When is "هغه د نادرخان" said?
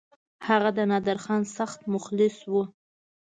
0.47-1.41